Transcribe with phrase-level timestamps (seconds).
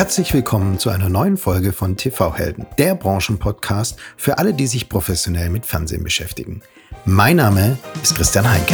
[0.00, 4.88] Herzlich willkommen zu einer neuen Folge von TV Helden, der Branchenpodcast für alle, die sich
[4.88, 6.62] professionell mit Fernsehen beschäftigen.
[7.04, 8.72] Mein Name ist Christian Heinke.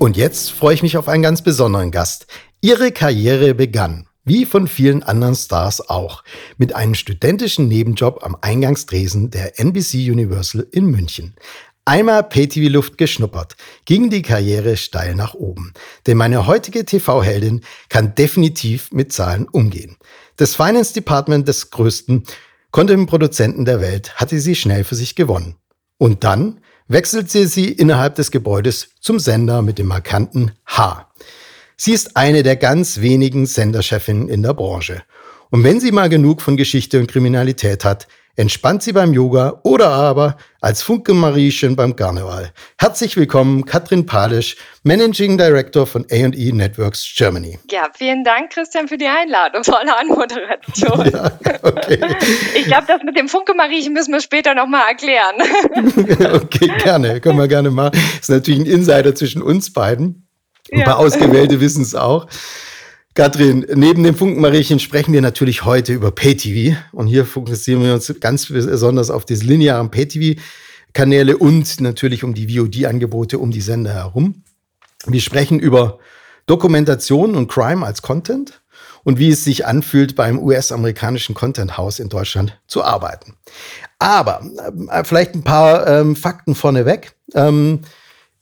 [0.00, 2.26] Und jetzt freue ich mich auf einen ganz besonderen Gast.
[2.60, 6.22] Ihre Karriere begann, wie von vielen anderen Stars auch,
[6.56, 11.34] mit einem studentischen Nebenjob am Eingangstresen der NBC Universal in München.
[11.84, 15.72] Einmal PTV-Luft geschnuppert, ging die Karriere steil nach oben.
[16.06, 19.96] Denn meine heutige TV-Heldin kann definitiv mit Zahlen umgehen.
[20.36, 22.22] Das Finance Department des größten
[22.70, 25.56] Content-Produzenten der Welt hatte sie schnell für sich gewonnen.
[25.98, 31.11] Und dann wechselte sie innerhalb des Gebäudes zum Sender mit dem markanten H.
[31.76, 35.02] Sie ist eine der ganz wenigen Senderchefinnen in der Branche.
[35.50, 39.88] Und wenn sie mal genug von Geschichte und Kriminalität hat, entspannt sie beim Yoga oder
[39.88, 42.52] aber als Funke Mariechen beim Karneval.
[42.78, 47.58] Herzlich willkommen, Katrin Palisch, Managing Director von A&E Networks Germany.
[47.70, 49.62] Ja, vielen Dank, Christian, für die Einladung.
[49.62, 51.10] Tolle Anmoderation.
[51.12, 52.00] Ja, okay.
[52.54, 56.34] Ich glaube, das mit dem Funke Mariechen müssen wir später nochmal erklären.
[56.42, 57.20] okay, gerne.
[57.20, 57.92] Können wir gerne machen.
[57.92, 60.21] Das ist natürlich ein Insider zwischen uns beiden.
[60.72, 60.84] Ein ja.
[60.86, 62.26] paar Ausgewählte wissen es auch.
[63.14, 66.76] Katrin, neben dem Funkenmariechen sprechen wir natürlich heute über Pay-TV.
[66.92, 72.58] Und hier fokussieren wir uns ganz besonders auf diese linearen Pay-TV-Kanäle und natürlich um die
[72.58, 74.44] VOD-Angebote um die Sender herum.
[75.06, 75.98] Wir sprechen über
[76.46, 78.62] Dokumentation und Crime als Content
[79.04, 83.34] und wie es sich anfühlt, beim US-amerikanischen Content House in Deutschland zu arbeiten.
[83.98, 84.40] Aber
[84.88, 87.14] äh, vielleicht ein paar ähm, Fakten vorneweg.
[87.34, 87.80] Ähm,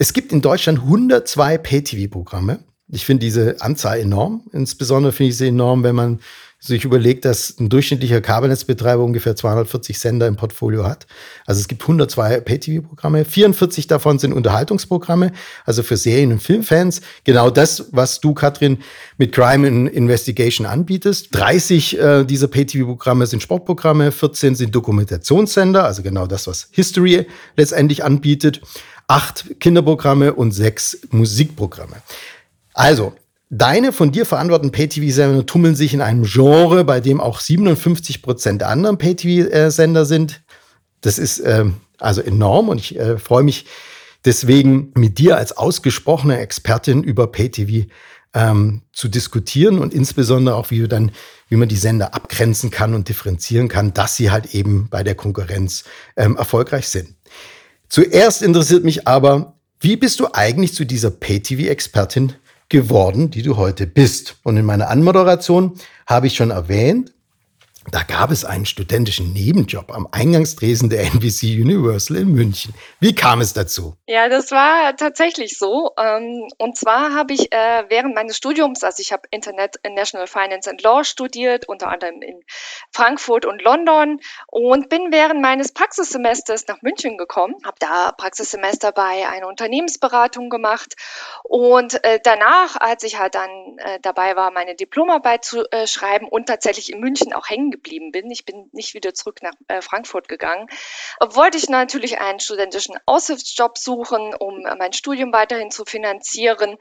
[0.00, 4.42] es gibt in Deutschland 102 Pay-TV-Programme ich finde diese Anzahl enorm.
[4.52, 6.20] Insbesondere finde ich sie enorm, wenn man
[6.62, 11.06] sich überlegt, dass ein durchschnittlicher Kabelnetzbetreiber ungefähr 240 Sender im Portfolio hat.
[11.46, 15.32] Also es gibt 102 Pay-TV-Programme, 44 davon sind Unterhaltungsprogramme,
[15.64, 17.00] also für Serien- und Filmfans.
[17.24, 18.78] Genau das, was du, Katrin,
[19.16, 21.28] mit Crime in Investigation anbietest.
[21.32, 28.04] 30 äh, dieser Pay-TV-Programme sind Sportprogramme, 14 sind Dokumentationssender, also genau das, was History letztendlich
[28.04, 28.60] anbietet.
[29.06, 31.96] Acht Kinderprogramme und sechs Musikprogramme.
[32.74, 33.14] Also,
[33.50, 38.62] deine von dir verantworteten Pay-TV-Sender tummeln sich in einem Genre, bei dem auch 57 Prozent
[38.62, 40.42] der anderen Pay-TV-Sender sind.
[41.00, 43.66] Das ist ähm, also enorm und ich äh, freue mich
[44.24, 47.88] deswegen mit dir als ausgesprochene Expertin über Pay-TV
[48.32, 51.10] ähm, zu diskutieren und insbesondere auch, wie, dann,
[51.48, 55.16] wie man die Sender abgrenzen kann und differenzieren kann, dass sie halt eben bei der
[55.16, 55.84] Konkurrenz
[56.16, 57.16] ähm, erfolgreich sind.
[57.88, 62.34] Zuerst interessiert mich aber, wie bist du eigentlich zu dieser Pay-TV-Expertin
[62.70, 64.36] geworden, die du heute bist.
[64.42, 65.74] Und in meiner Anmoderation
[66.06, 67.12] habe ich schon erwähnt,
[67.90, 72.72] da gab es einen studentischen Nebenjob am Eingangstresen der NBC Universal in München.
[73.00, 73.96] Wie kam es dazu?
[74.06, 75.90] Ja, das war tatsächlich so.
[75.98, 80.82] Ähm, und zwar habe ich äh, während meines Studiums, also ich habe International Finance and
[80.82, 82.42] Law studiert, unter anderem in
[82.92, 89.28] Frankfurt und London und bin während meines Praxissemesters nach München gekommen, habe da Praxissemester bei
[89.28, 90.94] einer Unternehmensberatung gemacht
[91.42, 96.46] und äh, danach, als ich halt dann äh, dabei war, meine Diplomarbeit zu schreiben und
[96.46, 100.28] tatsächlich in München auch hängen geblieben bin, ich bin nicht wieder zurück nach äh, Frankfurt
[100.28, 100.68] gegangen,
[101.20, 106.76] wollte ich natürlich einen studentischen Aushilfsjob suchen, um äh, mein Studium weiterhin zu finanzieren.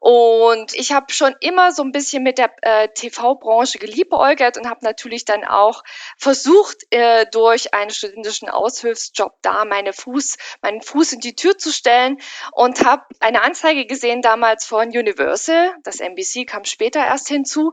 [0.00, 4.84] Und ich habe schon immer so ein bisschen mit der äh, TV-Branche geliebäugelt und habe
[4.84, 5.82] natürlich dann auch
[6.16, 11.72] versucht, äh, durch einen studentischen Aushilfsjob da meine Fuß, meinen Fuß in die Tür zu
[11.72, 12.18] stellen
[12.52, 17.72] und habe eine Anzeige gesehen damals von Universal, das NBC kam später erst hinzu,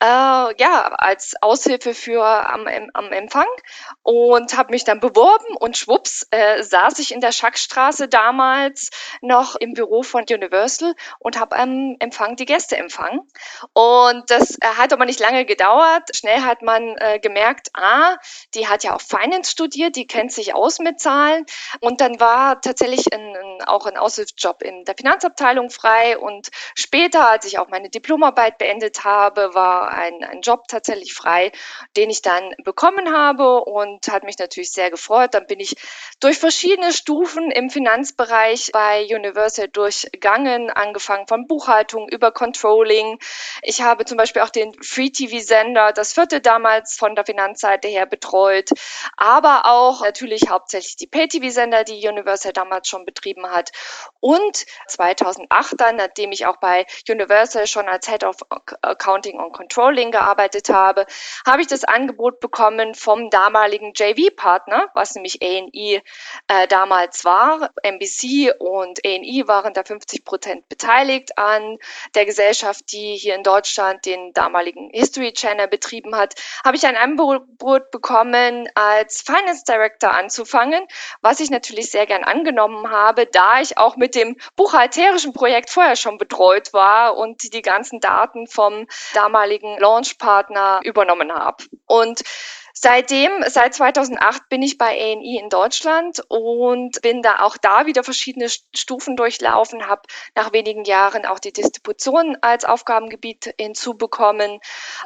[0.00, 3.46] äh, ja, als Aushilfe für für am, am Empfang
[4.02, 8.90] und habe mich dann beworben und schwupps äh, saß ich in der Schackstraße damals
[9.22, 13.20] noch im Büro von Universal und habe am Empfang die Gäste empfangen.
[13.72, 16.14] Und das äh, hat aber nicht lange gedauert.
[16.14, 18.16] Schnell hat man äh, gemerkt, ah,
[18.54, 21.46] die hat ja auch Finance studiert, die kennt sich aus mit Zahlen.
[21.80, 26.18] Und dann war tatsächlich ein, ein, auch ein Aushilfsjob in der Finanzabteilung frei.
[26.18, 31.52] Und später, als ich auch meine Diplomarbeit beendet habe, war ein, ein Job tatsächlich frei,
[32.00, 35.34] den ich dann bekommen habe und hat mich natürlich sehr gefreut.
[35.34, 35.76] Dann bin ich
[36.18, 43.18] durch verschiedene Stufen im Finanzbereich bei Universal durchgegangen, angefangen von Buchhaltung über Controlling.
[43.60, 47.88] Ich habe zum Beispiel auch den Free TV Sender, das vierte damals von der Finanzseite
[47.88, 48.70] her betreut,
[49.18, 53.72] aber auch natürlich hauptsächlich die Pay TV Sender, die Universal damals schon betrieben hat.
[54.20, 58.36] Und 2008 dann, nachdem ich auch bei Universal schon als Head of
[58.80, 61.04] Accounting und Controlling gearbeitet habe,
[61.46, 66.00] habe ich das Angebot bekommen vom damaligen JV-Partner, was nämlich A&E
[66.48, 67.70] äh, damals war.
[67.82, 71.78] NBC und A&E waren da 50 Prozent beteiligt an
[72.14, 76.34] der Gesellschaft, die hier in Deutschland den damaligen History Channel betrieben hat.
[76.64, 80.86] Habe ich ein Angebot bekommen, als Finance Director anzufangen,
[81.20, 85.96] was ich natürlich sehr gern angenommen habe, da ich auch mit dem buchhalterischen Projekt vorher
[85.96, 91.64] schon betreut war und die ganzen Daten vom damaligen Launchpartner übernommen habe.
[91.90, 92.22] Und
[92.72, 98.04] Seitdem, seit 2008 bin ich bei A&E in Deutschland und bin da auch da wieder
[98.04, 100.02] verschiedene Stufen durchlaufen, habe
[100.34, 104.60] nach wenigen Jahren auch die Distribution als Aufgabengebiet hinzubekommen.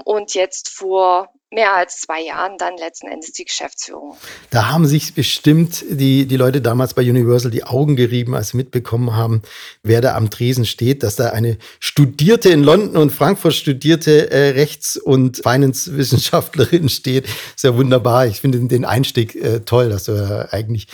[0.04, 4.16] Und jetzt vor mehr als zwei Jahren dann letzten Endes die Geschäftsführung.
[4.50, 8.56] Da haben sich bestimmt die, die Leute damals bei Universal die Augen gerieben, als sie
[8.56, 9.42] mitbekommen haben,
[9.82, 14.50] wer da am Tresen steht, dass da eine studierte in London und Frankfurt studierte äh,
[14.50, 17.26] Rechts- und Finance-Wissenschaftlerin steht.
[17.56, 18.26] Sehr wunderbar.
[18.26, 20.88] Ich finde den Einstieg äh, toll, dass du äh, eigentlich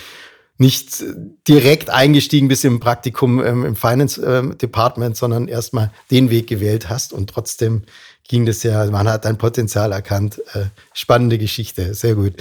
[0.61, 1.03] nicht
[1.49, 6.91] direkt eingestiegen bist im Praktikum ähm, im Finance ähm, Department, sondern erstmal den Weg gewählt
[6.91, 7.85] hast und trotzdem
[8.31, 10.41] ging das ja, man hat ein Potenzial erkannt.
[10.55, 12.35] Äh, spannende Geschichte, sehr gut.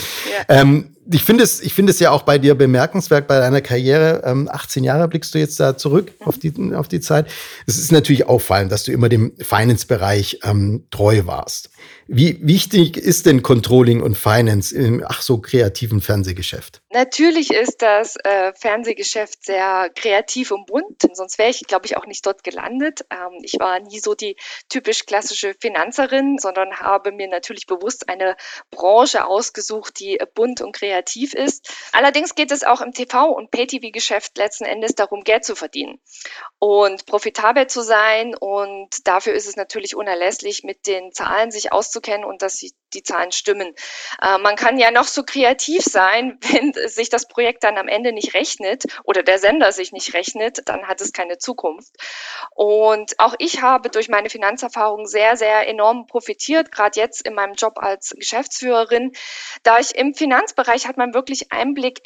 [0.48, 0.62] Ja.
[0.62, 4.22] Ähm, ich finde es, ich finde es ja auch bei dir bemerkenswert bei deiner Karriere.
[4.26, 7.28] Ähm, 18 Jahre blickst du jetzt da zurück auf die, auf die Zeit.
[7.66, 11.70] Es ist natürlich auffallend, dass du immer dem Finance-Bereich ähm, treu warst.
[12.08, 16.82] Wie wichtig ist denn Controlling und Finance im ach so kreativen Fernsehgeschäft?
[16.92, 22.08] Natürlich ist das äh, Fernsehgeschäft sehr kreativ und bunt, sonst wäre ich, glaube ich, auch
[22.08, 23.06] nicht dort gelandet.
[23.12, 24.36] Ähm, ich war nie so die
[24.70, 28.36] typisch klassische Finanzerin, sondern habe mir natürlich bewusst eine
[28.72, 30.99] Branche ausgesucht, die bunt und kreativ
[31.34, 31.74] ist.
[31.92, 36.00] Allerdings geht es auch im TV- und Pay-TV-Geschäft letzten Endes darum, Geld zu verdienen
[36.60, 38.36] und profitabel zu sein.
[38.36, 43.04] Und dafür ist es natürlich unerlässlich, mit den Zahlen sich auszukennen und dass sie die
[43.04, 43.74] Zahlen stimmen.
[44.22, 48.12] Äh, man kann ja noch so kreativ sein, wenn sich das Projekt dann am Ende
[48.12, 51.94] nicht rechnet oder der Sender sich nicht rechnet, dann hat es keine Zukunft.
[52.52, 57.54] Und auch ich habe durch meine Finanzerfahrung sehr, sehr enorm profitiert, gerade jetzt in meinem
[57.54, 59.12] Job als Geschäftsführerin,
[59.64, 62.02] da ich im Finanzbereich hat man wirklich Einblick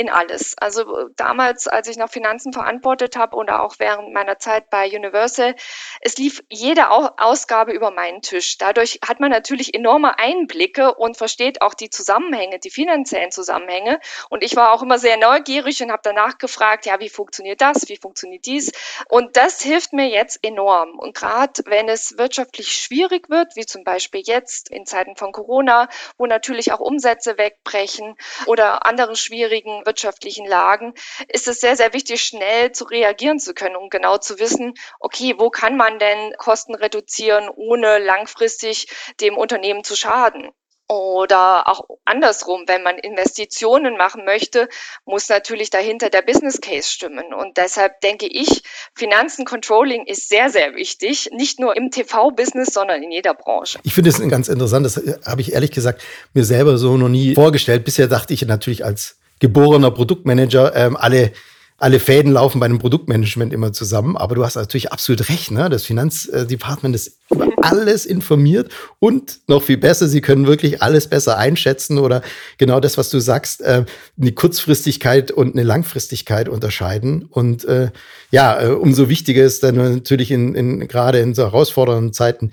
[0.00, 0.56] in alles.
[0.56, 5.54] Also damals, als ich noch Finanzen verantwortet habe oder auch während meiner Zeit bei Universal,
[6.00, 8.56] es lief jede Ausgabe über meinen Tisch.
[8.56, 14.00] Dadurch hat man natürlich enorme Einblicke und versteht auch die Zusammenhänge, die finanziellen Zusammenhänge.
[14.30, 17.90] Und ich war auch immer sehr neugierig und habe danach gefragt, ja, wie funktioniert das,
[17.90, 18.72] wie funktioniert dies?
[19.08, 20.98] Und das hilft mir jetzt enorm.
[20.98, 25.88] Und gerade wenn es wirtschaftlich schwierig wird, wie zum Beispiel jetzt in Zeiten von Corona,
[26.16, 30.94] wo natürlich auch Umsätze wegbrechen oder andere schwierigen wirtschaftlichen Lagen
[31.26, 35.34] ist es sehr, sehr wichtig, schnell zu reagieren zu können und genau zu wissen, okay,
[35.36, 38.86] wo kann man denn Kosten reduzieren, ohne langfristig
[39.20, 40.50] dem Unternehmen zu schaden?
[40.86, 44.68] Oder auch andersrum, wenn man Investitionen machen möchte,
[45.04, 47.32] muss natürlich dahinter der Business Case stimmen.
[47.32, 48.64] Und deshalb denke ich,
[48.96, 53.78] Finanzen Controlling ist sehr, sehr wichtig, nicht nur im TV-Business, sondern in jeder Branche.
[53.84, 56.02] Ich finde es ganz interessant, das habe ich ehrlich gesagt
[56.34, 57.84] mir selber so noch nie vorgestellt.
[57.84, 61.32] Bisher dachte ich natürlich als geborener Produktmanager, ähm, alle,
[61.78, 64.16] alle Fäden laufen bei einem Produktmanagement immer zusammen.
[64.16, 65.68] Aber du hast natürlich absolut recht, ne?
[65.68, 71.38] Das Finanzdepartement ist über alles informiert und noch viel besser, sie können wirklich alles besser
[71.38, 72.22] einschätzen oder
[72.58, 73.84] genau das, was du sagst, äh,
[74.20, 77.24] eine Kurzfristigkeit und eine Langfristigkeit unterscheiden.
[77.24, 77.90] Und äh,
[78.30, 82.50] ja, äh, umso wichtiger ist dann natürlich in, in gerade in so herausfordernden Zeiten,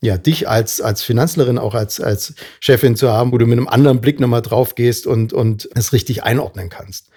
[0.00, 3.68] ja, dich als, als Finanzlerin, auch als, als Chefin zu haben, wo du mit einem
[3.68, 7.08] anderen Blick nochmal drauf gehst und, und es richtig einordnen kannst.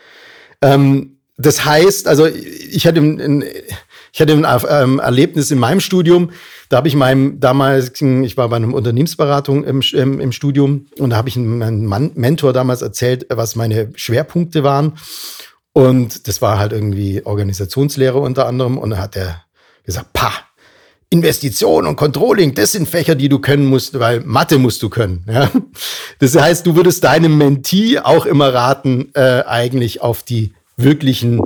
[0.61, 3.43] Ähm, das heißt, also ich hatte ein,
[4.13, 6.31] ich hatte ein ähm, Erlebnis in meinem Studium,
[6.69, 11.09] da habe ich meinem damals, ich war bei einer Unternehmensberatung im, im, im Studium und
[11.09, 14.93] da habe ich meinem Mentor damals erzählt, was meine Schwerpunkte waren.
[15.73, 18.77] Und das war halt irgendwie Organisationslehre unter anderem.
[18.77, 19.43] Und da hat er
[19.83, 20.31] gesagt, pa,
[21.09, 25.23] Investition und Controlling, das sind Fächer, die du können musst, weil Mathe musst du können.
[25.27, 25.49] Ja?
[26.19, 31.41] Das heißt, du würdest deinem Mentee auch immer raten, äh, eigentlich auf die wirklichen,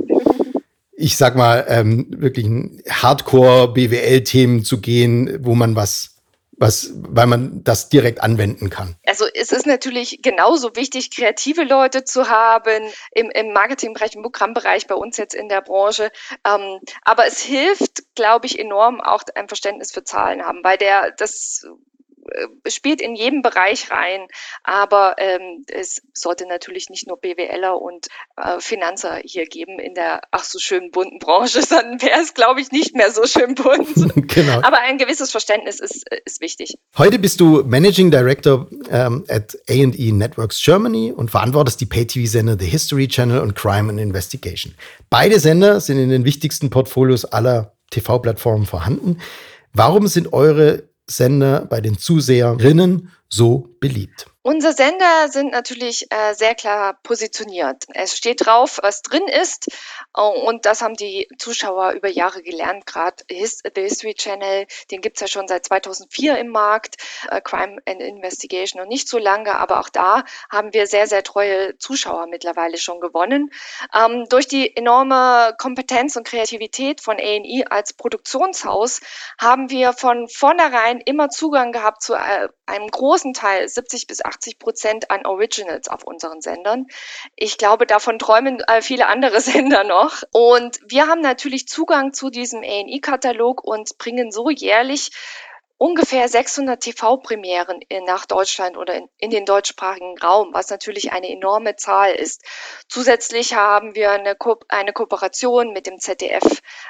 [0.95, 6.18] ich sag mal, ähm, wirklichen Hardcore-BWL-Themen zu gehen, wo man was
[6.59, 8.95] was, weil man das direkt anwenden kann.
[9.05, 14.87] Also es ist natürlich genauso wichtig, kreative Leute zu haben im, im Marketingbereich, im Programmbereich,
[14.87, 16.11] bei uns jetzt in der Branche.
[16.45, 21.11] Ähm, aber es hilft, glaube ich, enorm auch ein Verständnis für Zahlen haben, weil der
[21.11, 21.65] das
[22.67, 24.27] spielt in jedem Bereich rein.
[24.63, 28.07] Aber ähm, es sollte natürlich nicht nur BWLer und
[28.37, 32.61] äh, Finanzer hier geben in der ach so schön bunten Branche, sondern wäre es, glaube
[32.61, 34.27] ich, nicht mehr so schön bunt.
[34.33, 34.61] genau.
[34.61, 36.77] Aber ein gewisses Verständnis ist, ist wichtig.
[36.97, 42.65] Heute bist du Managing Director ähm, at A&E Networks Germany und verantwortest die Pay-TV-Sender The
[42.65, 44.75] History Channel und Crime and Investigation.
[45.09, 49.19] Beide Sender sind in den wichtigsten Portfolios aller TV-Plattformen vorhanden.
[49.73, 54.28] Warum sind eure Sender bei den Zuseherinnen so beliebt?
[54.41, 57.83] Unsere Sender sind natürlich äh, sehr klar positioniert.
[57.93, 59.67] Es steht drauf, was drin ist.
[60.13, 62.85] Und das haben die Zuschauer über Jahre gelernt.
[62.85, 66.95] Gerade His The History Channel, den gibt's ja schon seit 2004 im Markt.
[67.29, 71.23] Äh, Crime and Investigation noch nicht so lange, aber auch da haben wir sehr, sehr
[71.23, 73.51] treue Zuschauer mittlerweile schon gewonnen.
[73.93, 79.01] Ähm, durch die enorme Kompetenz und Kreativität von A&E als Produktionshaus
[79.37, 84.59] haben wir von vornherein immer Zugang gehabt zu äh, einem großen Teil, 70 bis 80
[84.59, 86.87] Prozent an Originals auf unseren Sendern.
[87.35, 90.23] Ich glaube, davon träumen äh, viele andere Sender noch.
[90.31, 95.11] Und wir haben natürlich Zugang zu diesem A&E-Katalog und bringen so jährlich
[95.79, 101.77] ungefähr 600 TV-Premieren nach Deutschland oder in, in, den deutschsprachigen Raum, was natürlich eine enorme
[101.77, 102.43] Zahl ist.
[102.89, 106.43] Zusätzlich haben wir eine, Ko eine Kooperation mit dem ZDF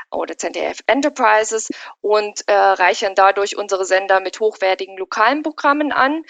[0.10, 1.70] oder ZDF Enterprises
[2.02, 6.24] und äh, reichern dadurch unsere Sender mit hochwertigen lokalen Programmen an.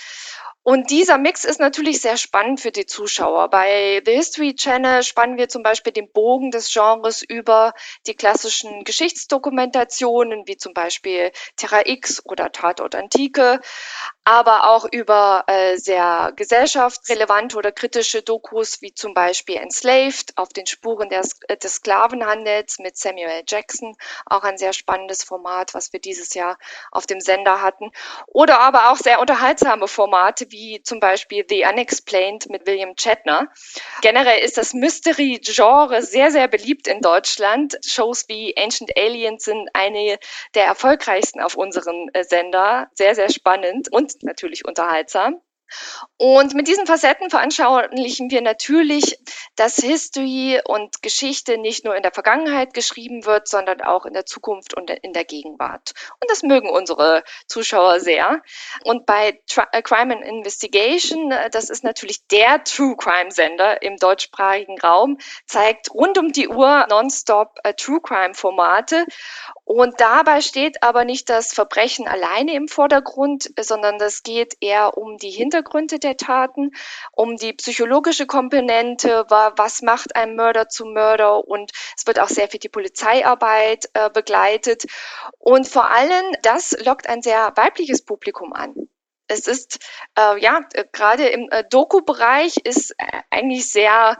[0.63, 3.49] Und dieser Mix ist natürlich sehr spannend für die Zuschauer.
[3.49, 7.73] Bei The History Channel spannen wir zum Beispiel den Bogen des Genres über
[8.07, 13.61] die klassischen Geschichtsdokumentationen, wie zum Beispiel Terra X oder Tatort Antike,
[14.29, 20.67] aber auch über äh, sehr gesellschaftsrelevante oder kritische Dokus, wie zum Beispiel Enslaved, auf den
[20.67, 23.95] Spuren des, äh, des Sklavenhandels mit Samuel Jackson,
[24.27, 26.59] auch ein sehr spannendes Format, was wir dieses Jahr
[26.91, 27.89] auf dem Sender hatten.
[28.27, 33.47] Oder aber auch sehr unterhaltsame Formate, wie zum Beispiel The Unexplained mit William Shatner.
[34.03, 37.79] Generell ist das Mystery-Genre sehr, sehr beliebt in Deutschland.
[37.83, 40.19] Shows wie Ancient Aliens sind eine
[40.53, 42.91] der erfolgreichsten auf unserem äh, Sender.
[42.93, 45.41] Sehr, sehr spannend und natürlich unterhaltsam.
[46.17, 49.17] Und mit diesen Facetten veranschaulichen wir natürlich,
[49.55, 54.25] dass History und Geschichte nicht nur in der Vergangenheit geschrieben wird, sondern auch in der
[54.25, 55.93] Zukunft und in der Gegenwart.
[56.19, 58.41] Und das mögen unsere Zuschauer sehr.
[58.83, 63.81] Und bei Tri äh, Crime and Investigation, äh, das ist natürlich der True Crime Sender
[63.81, 69.05] im deutschsprachigen Raum, zeigt rund um die Uhr nonstop äh, True Crime Formate.
[69.63, 75.17] Und dabei steht aber nicht das Verbrechen alleine im Vordergrund, sondern das geht eher um
[75.17, 76.71] die Hintergründe der Taten,
[77.11, 82.47] um die psychologische Komponente, was macht ein Mörder zu Mörder und es wird auch sehr
[82.47, 84.85] viel die Polizeiarbeit äh, begleitet.
[85.37, 88.89] Und vor allem, das lockt ein sehr weibliches Publikum an
[89.29, 89.79] es ist
[90.17, 94.17] äh, ja äh, gerade im äh, Doku-Bereich ist äh, eigentlich sehr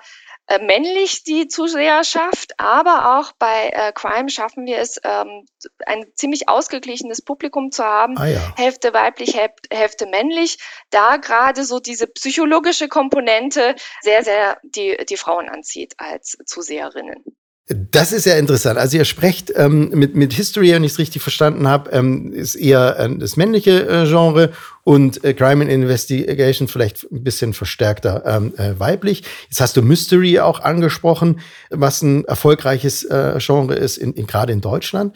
[0.50, 5.46] äh, männlich die Zuseherschaft, aber auch bei äh, Crime schaffen wir es, ähm,
[5.86, 8.18] ein ziemlich ausgeglichenes Publikum zu haben.
[8.18, 8.56] Ah, ja.
[8.58, 9.38] Hälfte weiblich,
[9.70, 10.58] Hälfte männlich.
[10.90, 17.24] Da gerade so diese psychologische Komponente sehr, sehr die, die Frauen anzieht als Zuseherinnen.
[17.72, 18.80] Das ist ja interessant.
[18.80, 22.56] Also ihr sprecht ähm, mit, mit History, wenn ich es richtig verstanden habe, ähm, ist
[22.56, 24.52] eher äh, das männliche äh, Genre
[24.84, 29.24] und äh, Crime and Investigation vielleicht ein bisschen verstärkter ähm, äh, weiblich.
[29.50, 34.52] Jetzt hast du Mystery auch angesprochen, was ein erfolgreiches äh, Genre ist, in, in, gerade
[34.52, 35.16] in Deutschland.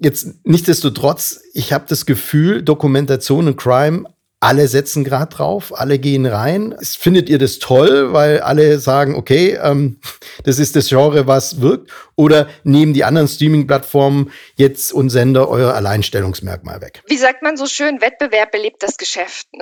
[0.00, 4.06] Jetzt nichtsdestotrotz, ich habe das Gefühl, Dokumentation und Crime
[4.44, 6.76] alle setzen gerade drauf, alle gehen rein.
[6.82, 9.98] Findet ihr das toll, weil alle sagen, okay, ähm,
[10.44, 11.90] das ist das Genre, was wirkt?
[12.14, 17.02] Oder nehmen die anderen Streaming-Plattformen jetzt und Sender euer Alleinstellungsmerkmal weg?
[17.06, 19.48] Wie sagt man so schön, Wettbewerb belebt das Geschäft.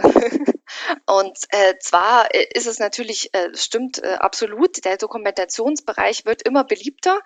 [1.07, 6.65] Und äh, zwar äh, ist es natürlich, äh, stimmt äh, absolut, der Dokumentationsbereich wird immer
[6.65, 7.21] beliebter.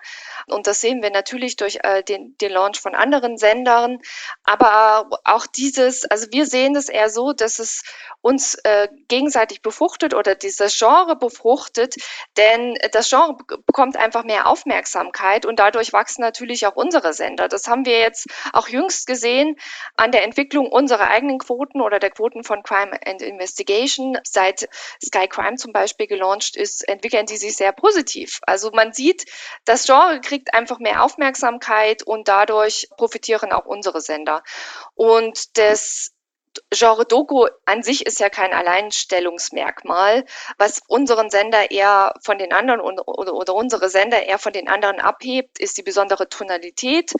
[0.47, 3.99] Und das sehen wir natürlich durch äh, den, den Launch von anderen Sendern.
[4.43, 7.83] Aber auch dieses, also wir sehen es eher so, dass es
[8.21, 11.95] uns äh, gegenseitig befruchtet oder dieses Genre befruchtet,
[12.35, 17.47] denn das Genre bekommt einfach mehr Aufmerksamkeit und dadurch wachsen natürlich auch unsere Sender.
[17.47, 19.55] Das haben wir jetzt auch jüngst gesehen
[19.95, 24.17] an der Entwicklung unserer eigenen Quoten oder der Quoten von Crime and Investigation.
[24.23, 24.69] Seit
[25.03, 28.39] Sky Crime zum Beispiel gelauncht ist, entwickeln die sich sehr positiv.
[28.43, 29.25] Also man sieht,
[29.65, 34.43] das Genre kriegt einfach mehr Aufmerksamkeit und dadurch profitieren auch unsere Sender.
[34.95, 36.11] Und das
[36.71, 40.25] Genre Doku an sich ist ja kein Alleinstellungsmerkmal.
[40.57, 45.59] Was unseren Sender eher von den anderen oder, unsere Sender eher von den anderen abhebt,
[45.59, 47.13] ist die besondere Tonalität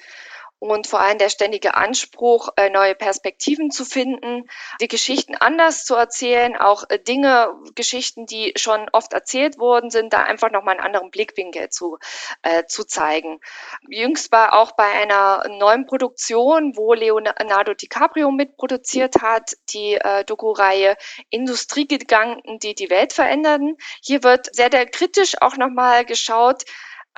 [0.59, 4.49] und vor allem der ständige Anspruch, äh, neue Perspektiven zu finden,
[4.81, 10.13] die Geschichten anders zu erzählen, auch äh, Dinge, Geschichten, die schon oft erzählt worden sind,
[10.13, 11.99] da einfach nochmal einen anderen Blickwinkel zu,
[12.41, 13.39] äh, zu zeigen.
[13.87, 20.97] Jüngst war auch bei einer neuen Produktion, wo Leonardo DiCaprio mitproduziert hat, die äh, Doku-Reihe
[21.29, 23.75] Industriegedanken, die die Welt verändern.
[24.01, 26.63] Hier wird sehr, sehr kritisch auch nochmal geschaut,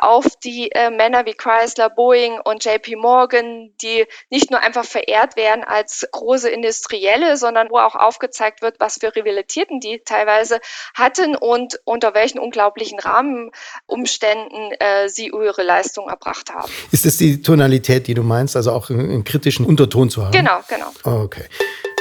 [0.04, 5.36] auf die äh, Männer wie Chrysler, Boeing und JP Morgan, die nicht nur einfach verehrt
[5.36, 10.60] werden als große Industrielle, sondern wo auch aufgezeigt wird, was für Rivalitäten die teilweise
[10.94, 16.72] hatten und unter welchen unglaublichen Rahmenumständen äh, sie ihre Leistung erbracht haben.
[16.92, 20.32] Ist das die Tonalität, die du meinst, also auch einen kritischen Unterton zu haben?
[20.32, 20.92] Genau, genau.
[21.04, 21.46] Okay.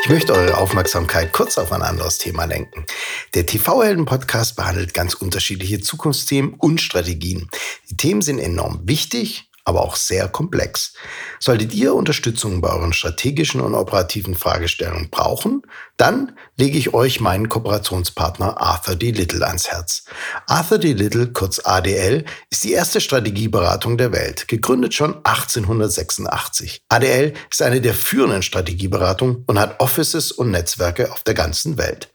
[0.02, 2.86] Ich möchte eure Aufmerksamkeit kurz auf ein anderes Thema lenken.
[3.34, 7.50] Der TV-Helden-Podcast behandelt ganz unterschiedliche Zukunftsthemen und Strategien.
[7.90, 10.94] Die Themen sind enorm wichtig aber auch sehr komplex.
[11.38, 15.60] Solltet ihr Unterstützung bei euren strategischen und operativen Fragestellungen brauchen,
[15.98, 19.12] dann lege ich euch meinen Kooperationspartner Arthur D.
[19.12, 20.04] Little ans Herz.
[20.46, 20.92] Arthur D.
[20.92, 26.82] Little, kurz ADL, ist die erste Strategieberatung der Welt, gegründet schon 1886.
[26.88, 32.10] ADL ist eine der führenden Strategieberatungen und hat Offices und Netzwerke auf der ganzen Welt.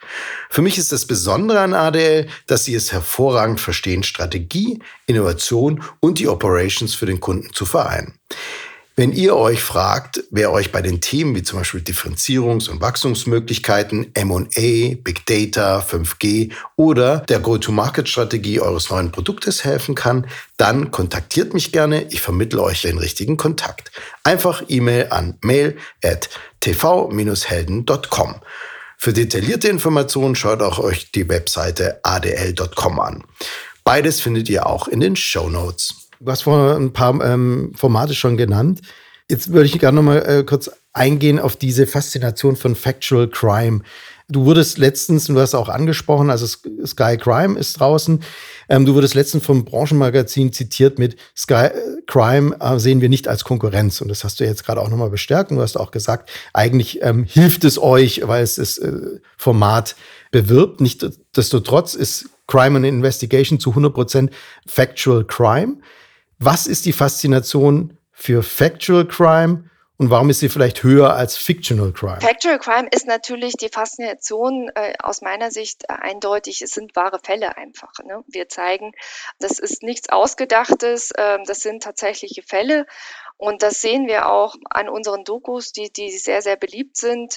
[0.50, 6.20] Für mich ist das Besondere an ADL, dass sie es hervorragend verstehen, Strategie, Innovation und
[6.20, 8.14] die Operations für den Kunden zu vereinen.
[8.96, 14.12] Wenn ihr euch fragt, wer euch bei den Themen wie zum Beispiel Differenzierungs- und Wachstumsmöglichkeiten,
[14.14, 21.72] M&A, Big Data, 5G oder der Go-to-Market-Strategie eures neuen Produktes helfen kann, dann kontaktiert mich
[21.72, 22.04] gerne.
[22.12, 23.92] Ich vermittle euch den richtigen Kontakt.
[24.24, 28.36] Einfach E-Mail an mail at tv-helden.com.
[29.00, 33.24] Für detaillierte Informationen schaut auch euch die Webseite adl.com an.
[33.84, 36.03] Beides findet ihr auch in den Show Notes.
[36.24, 38.80] Du hast vorhin ein paar ähm, Formate schon genannt.
[39.30, 43.82] Jetzt würde ich gerne noch mal äh, kurz eingehen auf diese Faszination von Factual Crime.
[44.30, 48.22] Du wurdest letztens, du hast auch angesprochen, also Sky Crime ist draußen.
[48.70, 51.72] Ähm, du wurdest letztens vom Branchenmagazin zitiert mit Sky äh,
[52.08, 54.00] Crime äh, sehen wir nicht als Konkurrenz.
[54.00, 55.52] Und das hast du jetzt gerade auch nochmal bestärkt.
[55.52, 59.98] Und du hast auch gesagt, eigentlich ähm, hilft es euch, weil es das äh, Format
[60.32, 60.80] bewirbt.
[60.80, 64.30] Nichtsdestotrotz ist Crime and Investigation zu 100%
[64.66, 65.78] Factual Crime.
[66.46, 71.94] Was ist die Faszination für Factual Crime und warum ist sie vielleicht höher als Fictional
[71.94, 72.20] Crime?
[72.20, 76.62] Factual Crime ist natürlich die Faszination äh, aus meiner Sicht äh, eindeutig.
[76.62, 77.94] Es sind wahre Fälle einfach.
[78.04, 78.26] Ne?
[78.28, 78.92] Wir zeigen,
[79.40, 82.88] das ist nichts Ausgedachtes, äh, das sind tatsächliche Fälle.
[83.44, 87.36] Und das sehen wir auch an unseren Dokus, die, die sehr, sehr beliebt sind.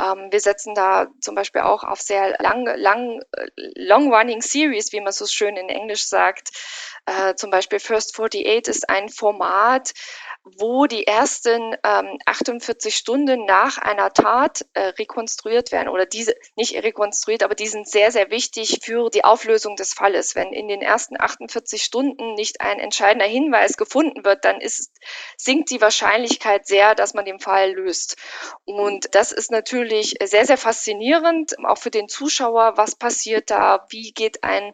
[0.00, 5.00] Ähm, wir setzen da zum Beispiel auch auf sehr lang, lang, äh, long-running Series, wie
[5.00, 6.50] man so schön in Englisch sagt.
[7.06, 9.94] Äh, zum Beispiel First 48 ist ein Format,
[10.44, 16.74] wo die ersten ähm, 48 Stunden nach einer Tat äh, rekonstruiert werden oder diese nicht
[16.74, 20.34] rekonstruiert, aber die sind sehr, sehr wichtig für die Auflösung des Falles.
[20.34, 24.90] Wenn in den ersten 48 Stunden nicht ein entscheidender Hinweis gefunden wird, dann ist,
[25.36, 28.16] sinkt die Wahrscheinlichkeit sehr, dass man den Fall löst.
[28.64, 32.76] Und das ist natürlich sehr, sehr faszinierend, auch für den Zuschauer.
[32.76, 33.86] Was passiert da?
[33.90, 34.72] Wie geht ein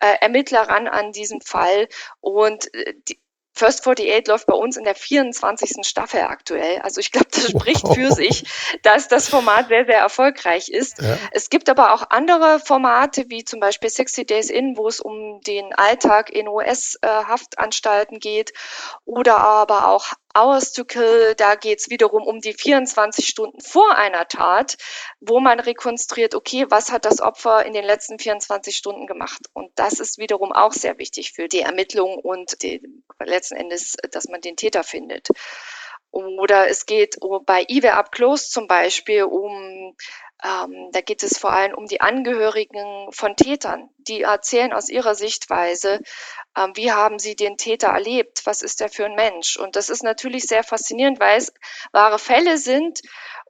[0.00, 1.88] äh, Ermittler ran an diesen Fall?
[2.20, 3.18] Und äh, die,
[3.56, 5.86] First 48 läuft bei uns in der 24.
[5.86, 6.78] Staffel aktuell.
[6.82, 7.94] Also ich glaube, das spricht wow.
[7.94, 8.44] für sich,
[8.82, 11.00] dass das Format sehr, sehr erfolgreich ist.
[11.00, 11.18] Ja.
[11.32, 15.40] Es gibt aber auch andere Formate, wie zum Beispiel 60 Days In, wo es um
[15.40, 18.52] den Alltag in US-Haftanstalten geht.
[19.06, 23.96] Oder aber auch Hours to Kill, da geht es wiederum um die 24 Stunden vor
[23.96, 24.76] einer Tat,
[25.20, 29.40] wo man rekonstruiert, okay, was hat das Opfer in den letzten 24 Stunden gemacht?
[29.54, 32.82] Und das ist wiederum auch sehr wichtig für die Ermittlung und die,
[33.24, 35.28] letzten Endes, dass man den Täter findet.
[36.16, 39.94] Oder es geht bei Ive Up Close zum Beispiel um
[40.44, 43.88] ähm, da geht es vor allem um die Angehörigen von Tätern.
[43.98, 46.00] Die erzählen aus ihrer Sichtweise,
[46.56, 49.56] ähm, wie haben sie den Täter erlebt, was ist er für ein Mensch.
[49.56, 51.52] Und das ist natürlich sehr faszinierend, weil es
[51.92, 53.00] wahre Fälle sind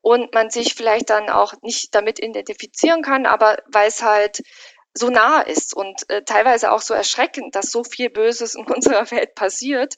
[0.00, 4.42] und man sich vielleicht dann auch nicht damit identifizieren kann, aber weil es halt
[4.96, 9.10] so nah ist und äh, teilweise auch so erschreckend, dass so viel Böses in unserer
[9.10, 9.94] Welt passiert.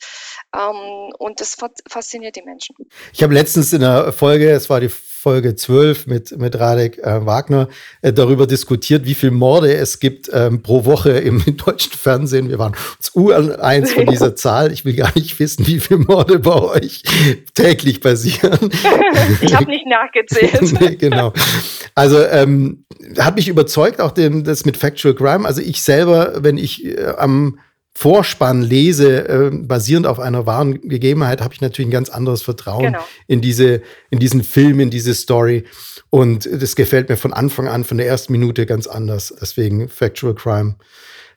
[0.55, 1.57] Ähm, und das
[1.89, 2.77] fasziniert die Menschen.
[3.13, 7.27] Ich habe letztens in der Folge, es war die Folge 12 mit, mit Radek äh,
[7.27, 7.69] Wagner,
[8.03, 12.49] äh, darüber diskutiert, wie viele Morde es gibt ähm, pro Woche im, im, deutschen Fernsehen.
[12.49, 14.71] Wir waren uns U1 von dieser Zahl.
[14.71, 17.03] Ich will gar nicht wissen, wie viele Morde bei euch
[17.55, 18.71] täglich passieren.
[19.41, 20.81] ich habe nicht nachgezählt.
[20.81, 21.33] nee, genau.
[21.97, 22.85] Also ähm,
[23.19, 25.49] hat mich überzeugt, auch dem, das mit Factual Crime.
[25.49, 27.59] Also ich selber, wenn ich äh, am
[27.99, 32.85] Vorspann lese, äh, basierend auf einer wahren Gegebenheit, habe ich natürlich ein ganz anderes Vertrauen
[32.85, 33.05] genau.
[33.27, 35.65] in diese, in diesen Film, in diese Story.
[36.09, 39.35] Und das gefällt mir von Anfang an, von der ersten Minute ganz anders.
[39.41, 40.77] Deswegen Factual Crime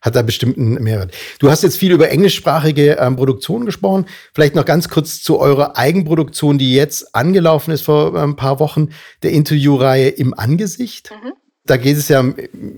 [0.01, 1.15] hat da bestimmt einen Mehrwert.
[1.39, 4.05] Du hast jetzt viel über englischsprachige ähm, Produktionen gesprochen.
[4.31, 8.59] Vielleicht noch ganz kurz zu eurer Eigenproduktion, die jetzt angelaufen ist vor ein ähm, paar
[8.59, 8.89] Wochen,
[9.23, 11.09] der Interviewreihe Im Angesicht.
[11.09, 11.33] Mhm.
[11.71, 12.21] Da geht es ja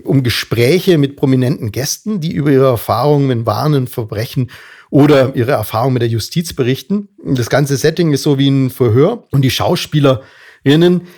[0.04, 4.52] um Gespräche mit prominenten Gästen, die über ihre Erfahrungen mit wahren Verbrechen
[4.88, 7.08] oder ihre Erfahrungen mit der Justiz berichten.
[7.24, 11.08] Das ganze Setting ist so wie ein Verhör und die Schauspielerinnen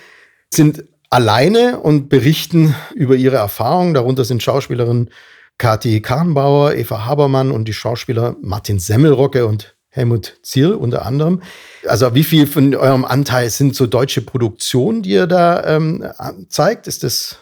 [0.51, 3.93] sind alleine und berichten über ihre Erfahrungen.
[3.93, 5.11] Darunter sind Schauspielerinnen
[5.59, 11.43] Kathi Kahnbauer, Eva Habermann und die Schauspieler Martin Semmelrocke und Helmut Ziel unter anderem.
[11.85, 16.03] Also wie viel von eurem Anteil sind so deutsche Produktionen, die ihr da ähm,
[16.49, 16.87] zeigt?
[16.87, 17.37] Ist das,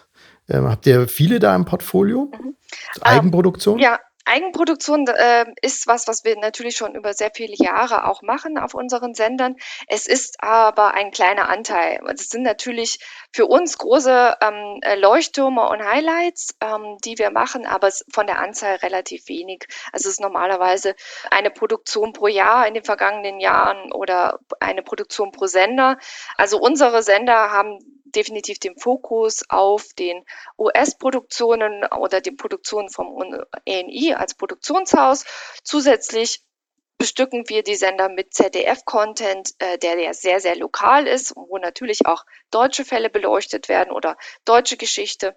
[0.49, 2.31] ähm, habt ihr viele da im Portfolio?
[2.31, 2.55] Mhm.
[3.01, 3.77] Eigenproduktion?
[3.77, 8.23] Ähm, ja, Eigenproduktion äh, ist was, was wir natürlich schon über sehr viele Jahre auch
[8.23, 9.55] machen auf unseren Sendern.
[9.87, 11.99] Es ist aber ein kleiner Anteil.
[12.11, 12.97] Es sind natürlich
[13.31, 18.25] für uns große ähm, äh, Leuchttürme und Highlights, ähm, die wir machen, aber es von
[18.25, 19.67] der Anzahl relativ wenig.
[19.91, 20.95] Also es ist normalerweise
[21.29, 25.99] eine Produktion pro Jahr in den vergangenen Jahren oder eine Produktion pro Sender.
[26.35, 30.25] Also unsere Sender haben definitiv den Fokus auf den
[30.57, 33.17] US-Produktionen oder den Produktionen vom
[33.67, 35.25] ANI als Produktionshaus.
[35.63, 36.41] Zusätzlich
[36.97, 42.05] bestücken wir die Sender mit ZDF-Content, äh, der ja sehr, sehr lokal ist, wo natürlich
[42.05, 45.35] auch deutsche Fälle beleuchtet werden oder deutsche Geschichte.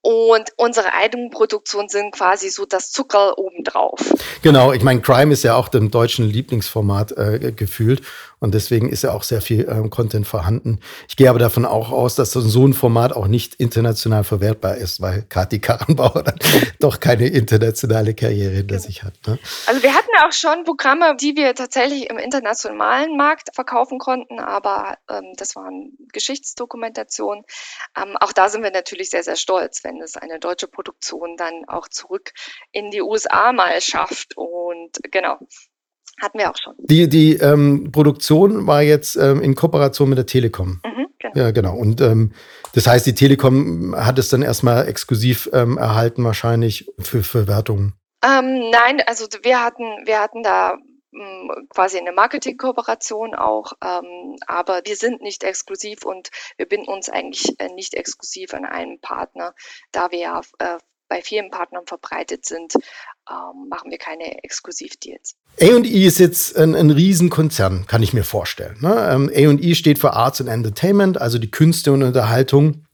[0.00, 4.00] Und unsere Eigenproduktionen sind quasi so das Zucker obendrauf.
[4.42, 8.02] Genau, ich meine, Crime ist ja auch dem deutschen Lieblingsformat äh, gefühlt
[8.42, 10.80] und deswegen ist ja auch sehr viel ähm, Content vorhanden.
[11.08, 15.00] Ich gehe aber davon auch aus, dass so ein Format auch nicht international verwertbar ist,
[15.00, 16.38] weil Kati Karrenbauer dann
[16.80, 18.86] doch keine internationale Karriere hinter genau.
[18.86, 19.14] sich hat.
[19.28, 19.38] Ne?
[19.66, 24.98] Also wir hatten auch schon Programme, die wir tatsächlich im internationalen Markt verkaufen konnten, aber
[25.08, 27.44] ähm, das waren Geschichtsdokumentationen.
[27.96, 31.64] Ähm, auch da sind wir natürlich sehr, sehr stolz, wenn es eine deutsche Produktion dann
[31.66, 32.30] auch zurück
[32.70, 34.36] in die USA mal schafft.
[34.36, 35.38] Und genau,
[36.20, 36.74] hatten wir auch schon.
[36.78, 40.80] Die, die ähm, Produktion war jetzt ähm, in Kooperation mit der Telekom.
[40.84, 41.34] Mhm, genau.
[41.34, 41.76] Ja, genau.
[41.76, 42.32] Und ähm,
[42.74, 47.94] das heißt, die Telekom hat es dann erstmal exklusiv ähm, erhalten, wahrscheinlich für Verwertungen.
[48.24, 50.76] Ähm, nein, also wir hatten, wir hatten da
[51.68, 57.58] quasi eine Marketingkooperation auch, ähm, aber wir sind nicht exklusiv und wir binden uns eigentlich
[57.58, 59.54] äh, nicht exklusiv an einen Partner,
[59.90, 62.72] da wir ja äh, bei vielen Partnern verbreitet sind,
[63.30, 65.36] ähm, machen wir keine Exklusivdeals.
[65.60, 68.78] A&E ist jetzt ein, ein Riesenkonzern, kann ich mir vorstellen.
[68.80, 69.10] Ne?
[69.10, 72.86] Ähm, A&E steht für Arts and Entertainment, also die Künste und Unterhaltung.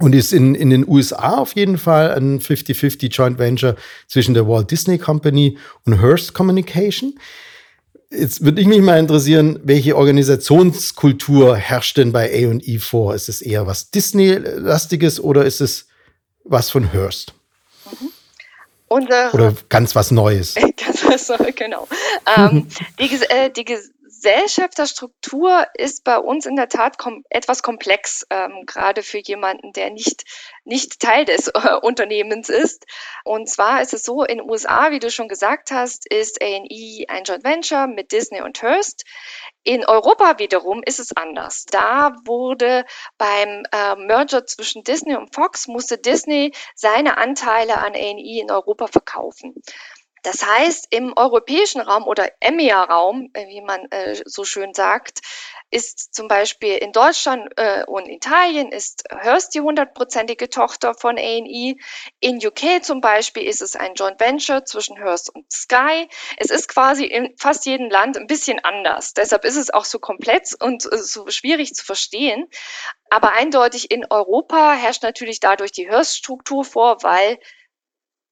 [0.00, 3.74] Und ist in, in den USA auf jeden Fall ein 50-50 Joint Venture
[4.06, 7.18] zwischen der Walt Disney Company und Hearst Communication.
[8.10, 13.14] Jetzt würde ich mich mal interessieren, welche Organisationskultur herrscht denn bei A&E vor?
[13.14, 15.88] Ist es eher was Disney-lastiges oder ist es
[16.44, 17.34] was von Hearst?
[17.84, 18.08] Mhm.
[18.90, 20.54] Unsere, Oder ganz was Neues.
[20.82, 21.86] ganz was Neues, genau.
[22.34, 22.66] ähm,
[22.98, 23.66] die, äh, die
[24.08, 29.90] Gesellschafterstruktur ist bei uns in der Tat kom etwas komplex, ähm, gerade für jemanden, der
[29.90, 30.24] nicht,
[30.64, 32.86] nicht Teil des äh, Unternehmens ist.
[33.24, 37.04] Und zwar ist es so, in den USA, wie du schon gesagt hast, ist A&E
[37.08, 39.04] ein Joint Venture mit Disney und Hearst.
[39.62, 41.66] In Europa wiederum ist es anders.
[41.70, 42.86] Da wurde
[43.18, 48.86] beim äh, Merger zwischen Disney und Fox, musste Disney seine Anteile an A&E in Europa
[48.86, 49.54] verkaufen.
[50.22, 55.20] Das heißt, im europäischen Raum oder EMEA-Raum, äh, wie man äh, so schön sagt,
[55.70, 61.76] ist zum Beispiel in Deutschland äh, und Italien ist Hearst die hundertprozentige Tochter von A&E.
[62.20, 66.08] In UK zum Beispiel ist es ein Joint Venture zwischen Hearst und Sky.
[66.38, 69.12] Es ist quasi in fast jedem Land ein bisschen anders.
[69.12, 72.48] Deshalb ist es auch so komplex und äh, so schwierig zu verstehen.
[73.10, 77.38] Aber eindeutig in Europa herrscht natürlich dadurch die Hearst-Struktur vor, weil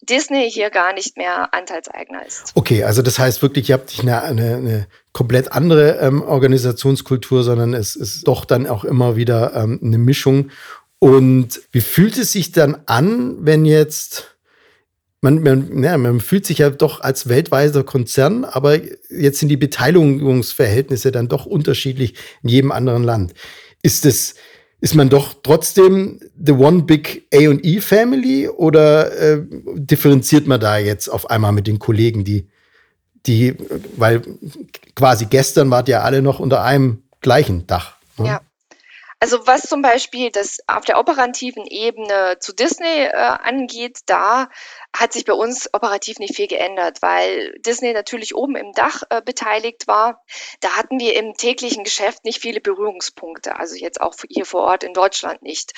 [0.03, 2.53] Disney hier gar nicht mehr Anteilseigner ist.
[2.55, 7.43] Okay, also das heißt wirklich, ihr habt nicht eine, eine, eine komplett andere ähm, Organisationskultur,
[7.43, 10.51] sondern es ist doch dann auch immer wieder ähm, eine Mischung.
[10.99, 14.37] Und wie fühlt es sich dann an, wenn jetzt
[15.23, 18.79] man, man, ja, man fühlt sich ja doch als weltweiter Konzern, aber
[19.11, 23.35] jetzt sind die Beteiligungsverhältnisse dann doch unterschiedlich in jedem anderen Land.
[23.83, 24.35] Ist es
[24.81, 29.43] ist man doch trotzdem the one big A&E Family oder äh,
[29.75, 32.49] differenziert man da jetzt auf einmal mit den Kollegen, die,
[33.27, 33.57] die,
[33.97, 34.23] weil
[34.95, 37.97] quasi gestern wart ja alle noch unter einem gleichen Dach.
[38.19, 38.27] Ne?
[38.27, 38.41] Ja.
[39.19, 44.51] Also was zum Beispiel das auf der operativen Ebene zu Disney äh, angeht, da
[44.95, 49.23] hat sich bei uns operativ nicht viel geändert, weil Disney natürlich oben im Dach äh,
[49.23, 50.23] beteiligt war.
[50.61, 54.85] Da hatten wir im täglichen Geschäft nicht viele Berührungspunkte, also jetzt auch hier vor Ort
[54.85, 55.73] in Deutschland nicht.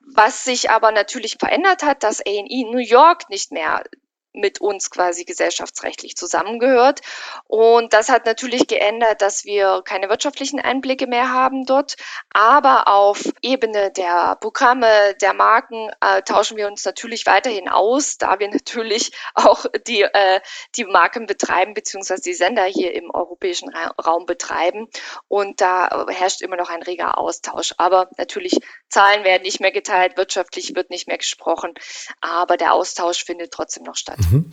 [0.00, 3.84] Was sich aber natürlich verändert hat, dass A&E New York nicht mehr
[4.32, 7.00] mit uns quasi gesellschaftsrechtlich zusammengehört.
[7.46, 11.96] Und das hat natürlich geändert, dass wir keine wirtschaftlichen Einblicke mehr haben dort.
[12.30, 18.38] Aber auf Ebene der Programme, der Marken äh, tauschen wir uns natürlich weiterhin aus, da
[18.38, 20.40] wir natürlich auch die, äh,
[20.76, 24.88] die Marken betreiben, beziehungsweise die Sender hier im europäischen Ra Raum betreiben.
[25.28, 27.74] Und da herrscht immer noch ein reger Austausch.
[27.76, 31.74] Aber natürlich, Zahlen werden nicht mehr geteilt, wirtschaftlich wird nicht mehr gesprochen,
[32.20, 34.18] aber der Austausch findet trotzdem noch statt.
[34.30, 34.46] Mhm.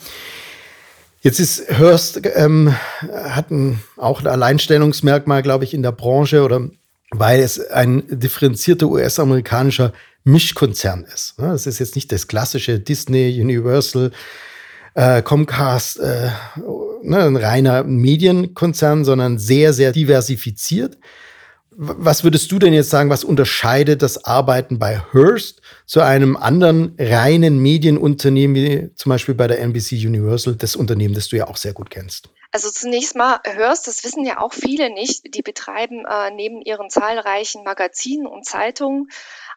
[1.22, 2.74] Jetzt ist Hearst ähm,
[3.12, 6.70] hat ein, auch ein Alleinstellungsmerkmal, glaube ich, in der Branche oder
[7.12, 11.40] weil es ein differenzierter US-amerikanischer Mischkonzern ist.
[11.40, 14.12] Es ist jetzt nicht das klassische Disney, Universal,
[14.94, 16.30] äh, Comcast, äh,
[17.02, 20.98] ne, ein reiner Medienkonzern, sondern sehr, sehr diversifiziert.
[21.72, 26.96] Was würdest du denn jetzt sagen, was unterscheidet das Arbeiten bei Hearst zu einem anderen
[27.00, 31.58] reinen Medienunternehmen, wie zum Beispiel bei der NBC Universal, das Unternehmen, das du ja auch
[31.58, 32.30] sehr gut kennst?
[32.52, 36.90] Also zunächst mal Hearst, das wissen ja auch viele nicht, die betreiben äh, neben ihren
[36.90, 39.08] zahlreichen Magazinen und Zeitungen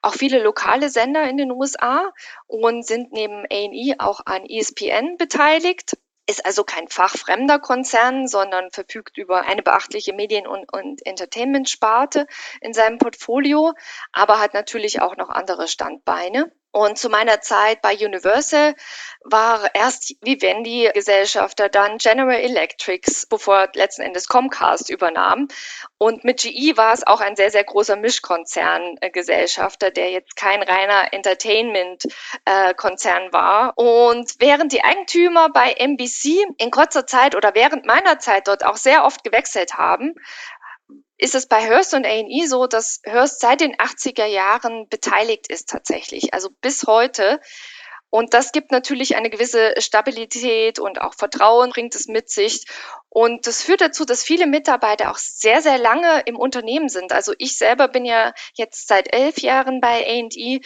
[0.03, 2.13] auch viele lokale Sender in den USA
[2.47, 9.19] und sind neben A&E auch an ESPN beteiligt ist also kein fachfremder Konzern, sondern verfügt
[9.19, 12.27] über eine beachtliche Medien- und, und Entertainment-Sparte
[12.61, 13.73] in seinem Portfolio,
[14.13, 16.53] aber hat natürlich auch noch andere Standbeine.
[16.73, 18.75] Und zu meiner Zeit bei Universal
[19.25, 25.49] war erst Vivendi Gesellschafter, dann General Electrics, bevor letzten Endes Comcast übernahm.
[25.99, 30.35] Und mit GE war es auch ein sehr, sehr großer Mischkonzern äh, Gesellschafter, der jetzt
[30.35, 33.77] kein reiner Entertainment-Konzern war.
[33.77, 38.77] Und während die Eigentümer bei NBC in kurzer Zeit oder während meiner Zeit dort auch
[38.77, 40.15] sehr oft gewechselt haben,
[41.23, 45.69] ist es bei Hearst und A&E so, dass Hearst seit den 80er Jahren beteiligt ist
[45.69, 46.35] tatsächlich.
[46.35, 47.41] Also bis heute
[48.11, 52.67] und das gibt natürlich eine gewisse Stabilität und auch Vertrauen bringt es mit sich.
[53.15, 57.13] Und das führt dazu, dass viele Mitarbeiter auch sehr, sehr lange im Unternehmen sind.
[57.13, 60.61] Also ich selber bin ja jetzt seit elf Jahren bei A&E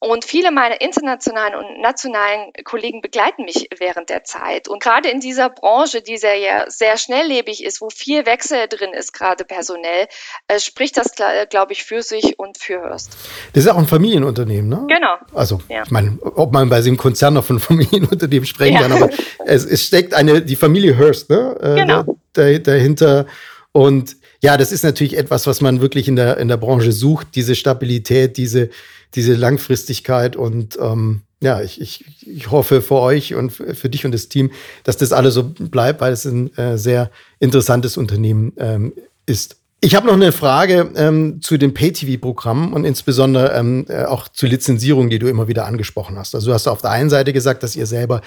[0.00, 4.66] und viele meiner internationalen und nationalen Kollegen begleiten mich während der Zeit.
[4.66, 8.92] Und gerade in dieser Branche, die sehr, ja sehr schnelllebig ist, wo viel Wechsel drin
[8.92, 10.08] ist, gerade personell,
[10.48, 11.12] äh, spricht das,
[11.50, 13.12] glaube ich, für sich und für Hörst.
[13.52, 14.86] Das ist auch ein Familienunternehmen, ne?
[14.88, 15.14] Genau.
[15.34, 15.84] Also, ja.
[15.84, 18.80] ich meine, ob man bei dem Konzern noch von Familienunternehmen sprechen ja.
[18.80, 19.10] kann, aber
[19.46, 21.91] es, es, steckt eine, die Familie Hearst ne, äh, genau.
[22.32, 23.26] Da, dahinter.
[23.72, 27.28] Und ja, das ist natürlich etwas, was man wirklich in der, in der Branche sucht,
[27.34, 28.70] diese Stabilität, diese,
[29.14, 34.12] diese Langfristigkeit und ähm, ja, ich, ich, ich hoffe für euch und für dich und
[34.12, 34.52] das Team,
[34.84, 38.92] dass das alles so bleibt, weil es ein äh, sehr interessantes Unternehmen ähm,
[39.26, 39.56] ist.
[39.80, 44.48] Ich habe noch eine Frage ähm, zu den Pay-TV-Programmen und insbesondere ähm, äh, auch zur
[44.48, 46.36] Lizenzierung, die du immer wieder angesprochen hast.
[46.36, 48.20] Also du hast auf der einen Seite gesagt, dass ihr selber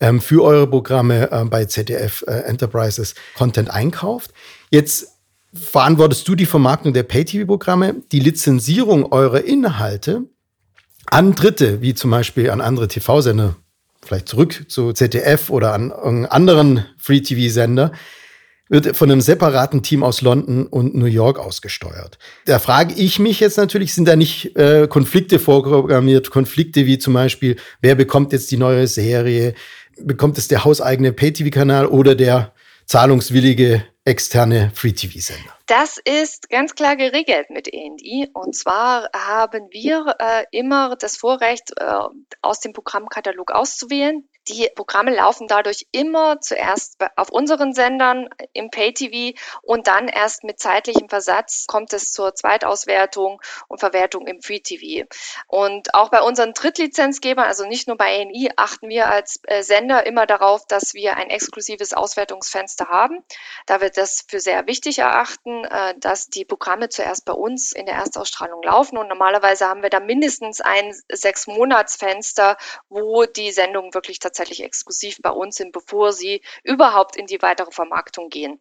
[0.00, 4.32] ähm, für eure Programme äh, bei ZDF äh, Enterprises Content einkauft.
[4.70, 5.08] Jetzt
[5.54, 10.24] verantwortest du die Vermarktung der Pay-TV-Programme, die Lizenzierung eurer Inhalte
[11.06, 13.56] an Dritte, wie zum Beispiel an andere TV-Sender,
[14.02, 15.92] vielleicht zurück zu ZDF oder an
[16.26, 17.92] anderen Free-TV-Sender
[18.68, 22.18] wird von einem separaten Team aus London und New York ausgesteuert.
[22.44, 27.14] Da frage ich mich jetzt natürlich, sind da nicht äh, Konflikte vorprogrammiert, Konflikte wie zum
[27.14, 29.54] Beispiel, wer bekommt jetzt die neue Serie,
[30.00, 32.52] bekommt es der hauseigene Pay-TV-Kanal oder der
[32.86, 35.52] zahlungswillige externe Free-TV-Sender?
[35.66, 38.30] Das ist ganz klar geregelt mit ENI.
[38.32, 41.84] Und zwar haben wir äh, immer das Vorrecht, äh,
[42.40, 44.27] aus dem Programmkatalog auszuwählen.
[44.48, 50.58] Die Programme laufen dadurch immer zuerst auf unseren Sendern im Pay-TV und dann erst mit
[50.58, 55.06] zeitlichem Versatz kommt es zur Zweitauswertung und Verwertung im Free-TV.
[55.48, 60.06] Und auch bei unseren Drittlizenzgebern, also nicht nur bei ANI, achten wir als äh, Sender
[60.06, 63.22] immer darauf, dass wir ein exklusives Auswertungsfenster haben.
[63.66, 67.84] Da wir das für sehr wichtig erachten, äh, dass die Programme zuerst bei uns in
[67.84, 68.96] der Erstausstrahlung laufen.
[68.96, 72.56] Und normalerweise haben wir da mindestens ein sechs Monatsfenster,
[72.88, 77.42] wo die Sendungen wirklich tatsächlich tatsächlich exklusiv bei uns sind, bevor sie überhaupt in die
[77.42, 78.58] weitere Vermarktung gehen.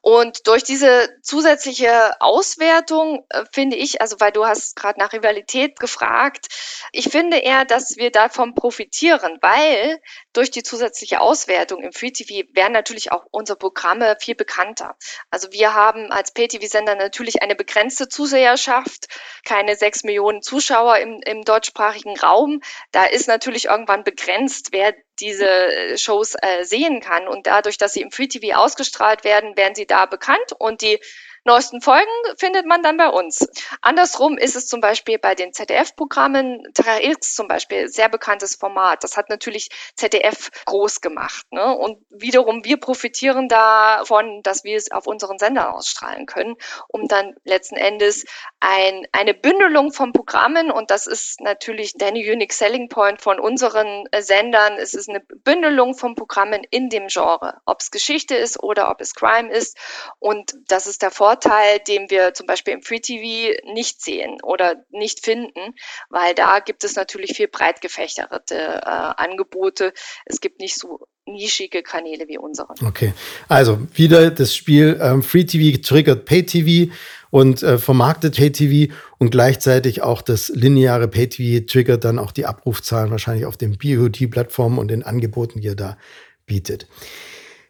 [0.00, 5.78] Und durch diese zusätzliche Auswertung äh, finde ich, also weil du hast gerade nach Rivalität
[5.80, 6.46] gefragt,
[6.92, 9.98] ich finde eher, dass wir davon profitieren, weil
[10.32, 14.96] durch die zusätzliche Auswertung im Free TV werden natürlich auch unsere Programme viel bekannter.
[15.30, 19.08] Also wir haben als Pay-TV-Sender natürlich eine begrenzte Zuseherschaft,
[19.44, 22.60] keine sechs Millionen Zuschauer im, im deutschsprachigen Raum.
[22.92, 27.28] Da ist natürlich irgendwann begrenzt, wer diese äh, Shows äh, sehen kann.
[27.28, 31.00] Und dadurch, dass sie im Free TV ausgestrahlt werden, werden sie da bekannt und die
[31.48, 32.06] neuesten Folgen
[32.36, 33.48] findet man dann bei uns.
[33.80, 39.02] Andersrum ist es zum Beispiel bei den ZDF-Programmen, 3X zum Beispiel, sehr bekanntes Format.
[39.02, 41.46] Das hat natürlich ZDF groß gemacht.
[41.50, 41.74] Ne?
[41.74, 46.54] Und wiederum, wir profitieren davon, dass wir es auf unseren Sender ausstrahlen können,
[46.88, 48.26] um dann letzten Endes
[48.60, 54.04] ein, eine Bündelung von Programmen, und das ist natürlich der Unique Selling Point von unseren
[54.10, 58.62] äh, Sendern, es ist eine Bündelung von Programmen in dem Genre, ob es Geschichte ist
[58.62, 59.78] oder ob es Crime ist.
[60.18, 64.38] Und das ist der Vorteil Vorteil, den wir zum Beispiel im Free TV nicht sehen
[64.42, 65.74] oder nicht finden,
[66.10, 69.92] weil da gibt es natürlich viel breit gefächerte äh, Angebote.
[70.24, 72.68] Es gibt nicht so nischige Kanäle wie unsere.
[72.84, 73.12] Okay,
[73.48, 76.92] also wieder das Spiel ähm, Free TV triggert Pay TV
[77.30, 82.32] und äh, vermarktet Pay TV und gleichzeitig auch das lineare Pay TV triggert dann auch
[82.32, 85.98] die Abrufzahlen wahrscheinlich auf den BOT-Plattformen und den Angeboten, die ihr da
[86.46, 86.86] bietet.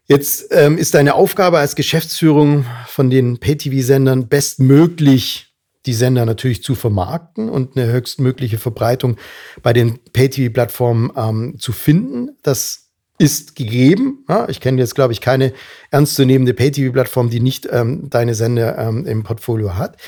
[0.08, 6.74] Jetzt ähm, ist deine Aufgabe als Geschäftsführung von den Pay-TV-Sendern bestmöglich die Sender natürlich zu
[6.74, 9.16] vermarkten und eine höchstmögliche Verbreitung
[9.62, 12.30] bei den Pay-TV-Plattformen ähm, zu finden.
[12.42, 14.24] Das ist gegeben.
[14.30, 15.52] Ja, ich kenne jetzt, glaube ich, keine
[15.90, 19.98] ernstzunehmende Pay-TV-Plattform, die nicht ähm, deine Sender ähm, im Portfolio hat.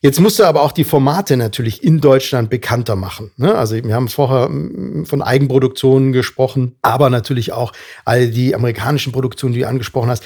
[0.00, 3.32] Jetzt musst du aber auch die Formate natürlich in Deutschland bekannter machen.
[3.36, 3.54] Ne?
[3.54, 7.72] Also wir haben vorher mm, von Eigenproduktionen gesprochen, aber natürlich auch
[8.04, 10.22] all die amerikanischen Produktionen, die du angesprochen hast.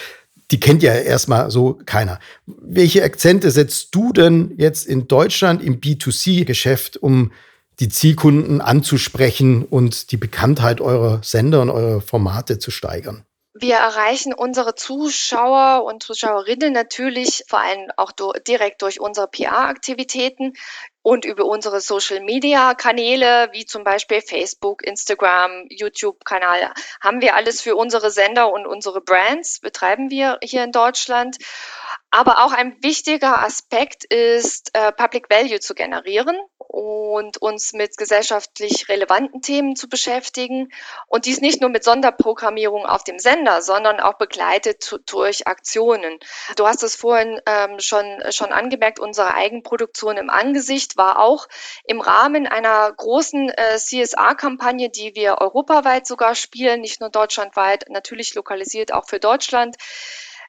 [0.50, 2.18] Die kennt ja erstmal so keiner.
[2.46, 7.32] Welche Akzente setzt du denn jetzt in Deutschland im B2C-Geschäft, um
[7.80, 13.24] die Zielkunden anzusprechen und die Bekanntheit eurer Sender und eurer Formate zu steigern?
[13.62, 18.10] Wir erreichen unsere Zuschauer und Zuschauerinnen natürlich vor allem auch
[18.44, 20.54] direkt durch unsere PR-Aktivitäten
[21.02, 28.10] und über unsere Social-Media-Kanäle, wie zum Beispiel Facebook, Instagram, YouTube-Kanal, haben wir alles für unsere
[28.10, 31.38] Sender und unsere Brands, betreiben wir hier in Deutschland.
[32.10, 38.88] Aber auch ein wichtiger Aspekt ist, äh, Public Value zu generieren und uns mit gesellschaftlich
[38.88, 40.72] relevanten Themen zu beschäftigen.
[41.06, 46.18] Und dies nicht nur mit Sonderprogrammierung auf dem Sender, sondern auch begleitet durch Aktionen.
[46.56, 51.48] Du hast es vorhin ähm, schon, schon angemerkt, unsere Eigenproduktion im Angesicht war auch
[51.84, 58.34] im Rahmen einer großen äh, CSR-Kampagne, die wir europaweit sogar spielen, nicht nur deutschlandweit, natürlich
[58.34, 59.76] lokalisiert auch für Deutschland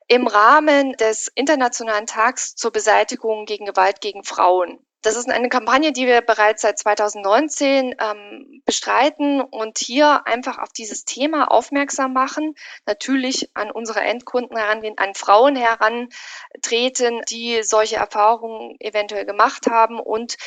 [0.07, 4.85] im Rahmen des Internationalen Tags zur Beseitigung gegen Gewalt gegen Frauen.
[5.03, 10.69] Das ist eine Kampagne, die wir bereits seit 2019 ähm, bestreiten und hier einfach auf
[10.69, 18.77] dieses Thema aufmerksam machen, natürlich an unsere Endkunden herangehen, an Frauen herantreten, die solche Erfahrungen
[18.79, 20.37] eventuell gemacht haben und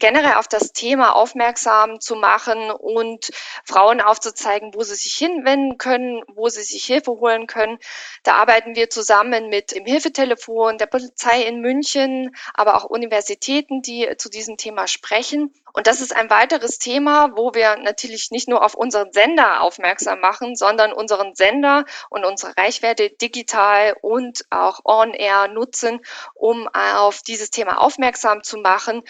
[0.00, 3.30] generell auf das Thema aufmerksam zu machen und
[3.64, 7.78] Frauen aufzuzeigen, wo sie sich hinwenden können, wo sie sich Hilfe holen können.
[8.24, 14.08] Da arbeiten wir zusammen mit dem Hilfetelefon der Polizei in München, aber auch Universitäten, die
[14.18, 15.54] zu diesem Thema sprechen.
[15.72, 20.20] Und das ist ein weiteres Thema, wo wir natürlich nicht nur auf unseren Sender aufmerksam
[20.20, 26.00] machen, sondern unseren Sender und unsere Reichweite digital und auch on-air nutzen,
[26.34, 29.04] um auf dieses Thema aufmerksam zu machen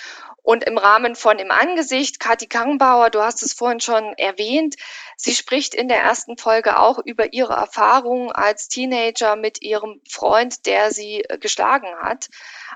[0.50, 4.74] und im Rahmen von Im Angesicht, Kathi Kangbauer, du hast es vorhin schon erwähnt,
[5.20, 10.66] sie spricht in der ersten Folge auch über ihre Erfahrungen als Teenager mit ihrem Freund,
[10.66, 12.28] der sie äh, geschlagen hat.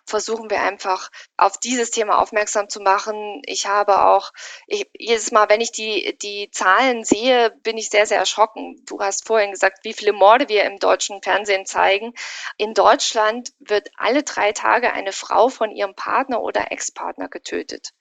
[0.06, 3.40] Versuchen wir einfach auf dieses Thema aufmerksam zu machen.
[3.46, 4.32] Ich habe auch,
[4.66, 8.82] ich, jedes Mal, wenn ich die, die Zahlen sehe, bin ich sehr, sehr erschrocken.
[8.86, 12.12] Du hast vorhin gesagt, wie viele Morde wir im deutschen Fernsehen zeigen.
[12.58, 17.92] In Deutschland wird alle drei Tage eine Frau von ihrem Partner oder Ex-Partner getötet getötet.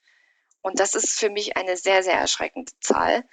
[0.62, 3.24] Und das ist für mich eine sehr, sehr erschreckende Zahl.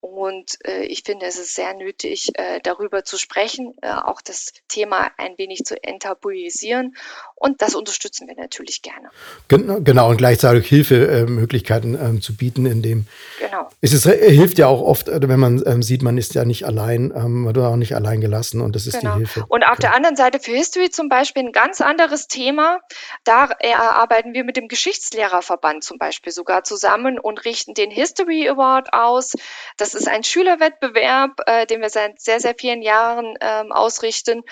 [0.00, 4.52] Und äh, ich finde, es ist sehr nötig, äh, darüber zu sprechen, äh, auch das
[4.68, 6.96] Thema ein wenig zu enttabuisieren.
[7.34, 9.10] Und das unterstützen wir natürlich gerne.
[9.48, 13.06] Genau, und gleichzeitig Hilfemöglichkeiten ähm, zu bieten, in dem
[13.38, 13.68] genau.
[13.82, 16.46] es ist, äh, hilft ja auch oft, äh, wenn man ähm, sieht, man ist ja
[16.46, 19.12] nicht allein, ähm, man wird auch nicht allein gelassen und das ist genau.
[19.12, 19.44] die Hilfe.
[19.48, 19.82] Und auf okay.
[19.82, 22.80] der anderen Seite für History zum Beispiel ein ganz anderes Thema.
[23.24, 28.92] Da arbeiten wir mit dem Geschichtslehrerverband zum Beispiel sogar zusammen und richten den History Award
[28.92, 29.34] aus.
[29.76, 34.44] Das Das ist ein Schülerwettbewerb, äh, den wir seit sehr, sehr vielen Jahren ähm, ausrichten.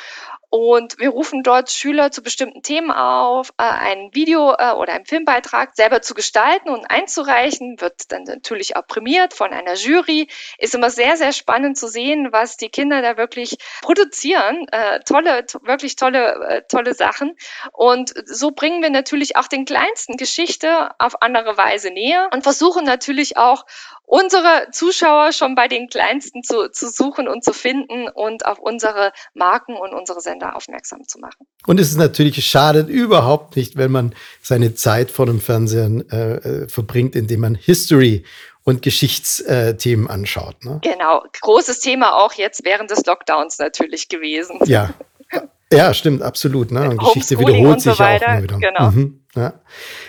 [0.51, 5.05] Und wir rufen dort Schüler zu bestimmten Themen auf, äh, ein Video äh, oder einen
[5.05, 10.29] Filmbeitrag selber zu gestalten und einzureichen, wird dann natürlich auch prämiert von einer Jury.
[10.57, 14.67] Ist immer sehr, sehr spannend zu sehen, was die Kinder da wirklich produzieren.
[14.73, 17.37] Äh, tolle, wirklich tolle, äh, tolle Sachen.
[17.73, 22.85] Und so bringen wir natürlich auch den kleinsten Geschichte auf andere Weise näher und versuchen
[22.85, 23.67] natürlich auch
[24.09, 29.13] unsere Zuschauer schon bei den Kleinsten zu, zu suchen und zu finden und auf unsere
[29.35, 31.47] Marken und unsere Sender aufmerksam zu machen.
[31.67, 36.35] Und es ist natürlich, schadet überhaupt nicht, wenn man seine Zeit vor dem Fernsehen äh,
[36.35, 38.25] äh verbringt, indem man History
[38.65, 40.65] und Geschichtsthemen anschaut.
[40.65, 40.81] Ne?
[40.83, 44.59] Genau, großes Thema auch jetzt während des Lockdowns natürlich gewesen.
[44.67, 44.91] Ja,
[45.73, 46.71] ja, stimmt, absolut.
[46.71, 46.91] Ne?
[46.91, 48.59] Und Geschichte wiederholt sich so ja auch immer wieder.
[48.59, 48.91] Genau.
[48.91, 49.55] Mhm, ja.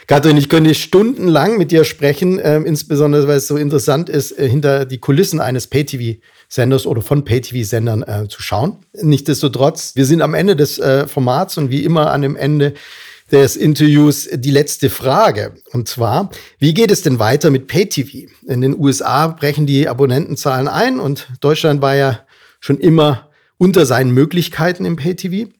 [0.08, 4.50] Katrin, ich könnte stundenlang mit dir sprechen, äh, insbesondere weil es so interessant ist, äh,
[4.50, 5.68] hinter die Kulissen eines
[6.50, 8.78] Pay-TV-Senders oder von Pay-TV-Sendern äh, zu schauen.
[8.94, 12.74] Nichtsdestotrotz, wir sind am Ende des äh, Formats und wie immer an dem Ende
[13.32, 15.54] des Interviews die letzte Frage.
[15.72, 18.32] Und zwar, wie geht es denn weiter mit Pay-TV?
[18.48, 22.22] In den USA brechen die Abonnentenzahlen ein und Deutschland war ja
[22.60, 25.52] schon immer unter seinen Möglichkeiten im Pay-TV.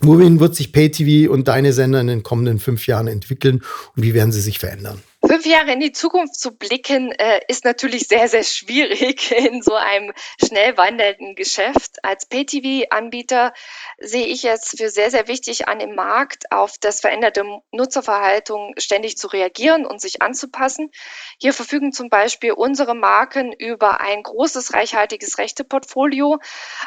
[0.00, 3.62] Wohin wird sich Pay-TV und deine Sender in den kommenden fünf Jahren entwickeln
[3.94, 5.02] und wie werden sie sich verändern?
[5.24, 9.74] Fünf Jahre in die Zukunft zu blicken, äh, ist natürlich sehr, sehr schwierig in so
[9.74, 10.12] einem
[10.44, 12.04] schnell wandelnden Geschäft.
[12.04, 13.52] Als Pay-TV-Anbieter
[13.98, 19.16] sehe ich es für sehr, sehr wichtig, an dem Markt auf das veränderte Nutzerverhalten ständig
[19.16, 20.90] zu reagieren und sich anzupassen.
[21.38, 26.40] Hier verfügen zum Beispiel unsere Marken über ein großes, reichhaltiges Rechteportfolio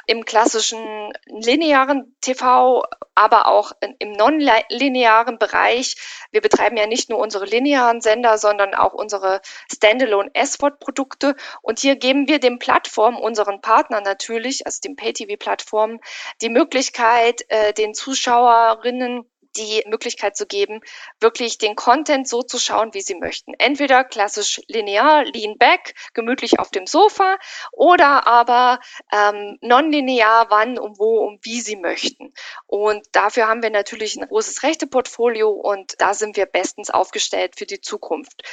[0.07, 2.83] im klassischen linearen TV,
[3.15, 5.95] aber auch im nonlinearen Bereich.
[6.31, 11.36] Wir betreiben ja nicht nur unsere linearen Sender, sondern auch unsere Standalone SVOD-Produkte.
[11.61, 15.99] Und hier geben wir den Plattformen, unseren Partnern natürlich, also den Pay-TV-Plattformen,
[16.41, 19.26] die Möglichkeit, äh, den Zuschauerinnen
[19.58, 20.82] die Möglichkeit zu geben,
[21.20, 23.53] wirklich den Content so zu schauen, wie sie möchten.
[23.58, 27.38] Entweder klassisch linear, lean back, gemütlich auf dem Sofa
[27.72, 28.80] oder aber
[29.12, 32.34] ähm, nonlinear, wann und wo und wie sie möchten.
[32.68, 37.66] Und dafür haben wir natürlich ein großes Rechteportfolio und da sind wir bestens aufgestellt für
[37.66, 38.43] die Zukunft.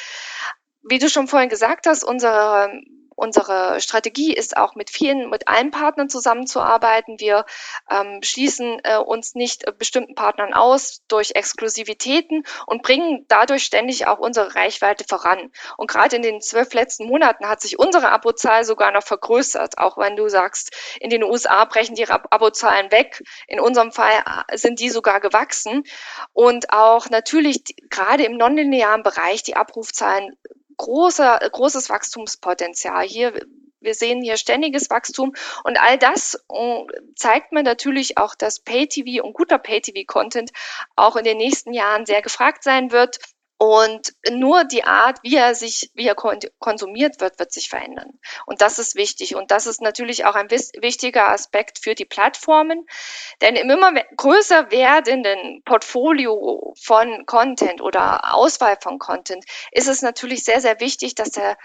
[0.83, 2.73] Wie du schon vorhin gesagt hast, unsere
[3.23, 7.21] Unsere Strategie ist auch mit vielen, mit allen Partnern zusammenzuarbeiten.
[7.21, 7.47] Wir
[7.89, 14.09] ähm, schließen äh, uns nicht äh, bestimmten Partnern aus durch Exklusivitäten und bringen dadurch ständig
[14.09, 15.53] auch unsere Reichweite voran.
[15.77, 19.79] Und gerade in den zwölf letzten Monaten hat sich unsere Abozahl sogar noch vergrößert.
[19.79, 23.23] Auch wenn du sagst, in den USA brechen die Abozahlen weg.
[23.47, 25.85] In unserem Fall äh, sind die sogar gewachsen.
[26.33, 30.37] Und auch natürlich gerade im nonlinearen Bereich die Abrufzahlen
[30.77, 33.07] großer, großes Wachstumspotenzial.
[33.07, 33.35] Hier
[33.83, 36.85] wir sehen hier ständiges Wachstum und all das äh,
[37.17, 40.53] zeigt mir natürlich auch, dass Pay-TV und guter Pay-TV-Content
[40.97, 43.19] auch in den nächsten Jahren sehr gefragt sein wird.
[43.63, 48.19] Und nur die Art, wie er sich, wie er konsumiert wird, wird sich verändern.
[48.45, 49.37] Und das ist wichtig.
[49.37, 52.85] Und das ist natürlich auch ein wichtiger Aspekt für die Plattformen.
[53.41, 60.43] Denn im immer größer werdenden Portfolio von Content oder Auswahl von Content ist es natürlich
[60.43, 61.57] sehr, sehr wichtig, dass der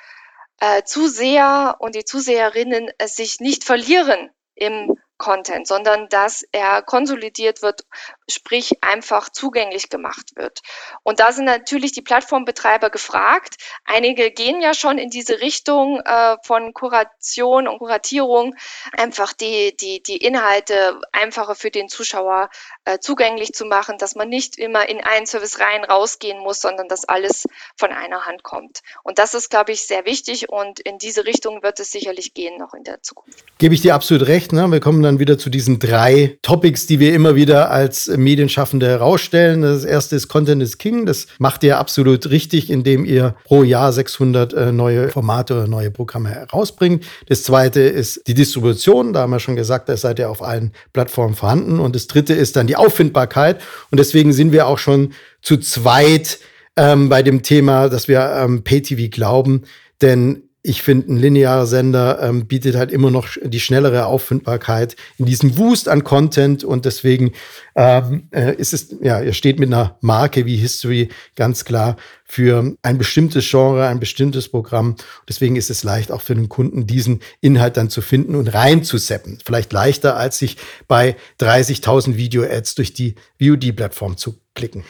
[0.59, 7.61] äh, Zuseher und die Zuseherinnen äh, sich nicht verlieren im Content, sondern dass er konsolidiert
[7.61, 7.85] wird,
[8.29, 10.61] sprich einfach zugänglich gemacht wird.
[11.03, 13.55] Und da sind natürlich die Plattformbetreiber gefragt.
[13.85, 18.55] Einige gehen ja schon in diese Richtung äh, von Kuration und Kuratierung,
[18.91, 22.49] einfach die, die, die Inhalte einfacher für den Zuschauer
[22.85, 26.87] äh, zugänglich zu machen, dass man nicht immer in einen Service rein rausgehen muss, sondern
[26.87, 27.45] dass alles
[27.75, 28.81] von einer Hand kommt.
[29.03, 32.57] Und das ist, glaube ich, sehr wichtig und in diese Richtung wird es sicherlich gehen
[32.57, 33.43] noch in der Zukunft.
[33.57, 34.53] Gebe ich dir absolut recht.
[34.53, 34.69] Ne?
[34.71, 39.61] Wir kommen dann wieder zu diesen drei Topics, die wir immer wieder als Medienschaffende herausstellen.
[39.61, 41.05] Das erste ist Content is King.
[41.05, 45.89] Das macht ihr absolut richtig, indem ihr pro Jahr 600 äh, neue Formate oder neue
[45.89, 47.05] Programme herausbringt.
[47.27, 49.13] Das zweite ist die Distribution.
[49.13, 51.79] Da haben wir schon gesagt, da seid ihr auf allen Plattformen vorhanden.
[51.79, 53.61] Und das dritte ist dann die Auffindbarkeit.
[53.89, 56.39] Und deswegen sind wir auch schon zu zweit
[56.75, 59.63] ähm, bei dem Thema, dass wir ähm, Pay-TV glauben.
[60.01, 65.25] Denn ich finde, ein linearer Sender ähm, bietet halt immer noch die schnellere Auffindbarkeit in
[65.25, 67.31] diesem Wust an Content und deswegen
[67.75, 71.95] ähm, äh, ist es, ja, er steht mit einer Marke wie History ganz klar
[72.25, 74.97] für ein bestimmtes Genre, ein bestimmtes Programm.
[75.29, 79.39] Deswegen ist es leicht auch für den Kunden, diesen Inhalt dann zu finden und reinzuseppen.
[79.45, 80.57] Vielleicht leichter, als sich
[80.89, 84.83] bei 30.000 Video-Ads durch die VOD-Plattform zu klicken.